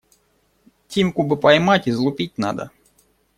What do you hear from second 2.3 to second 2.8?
надо.